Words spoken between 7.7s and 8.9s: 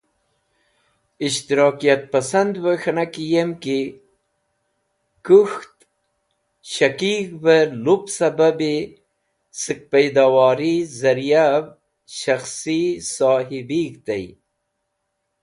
Lup Sababi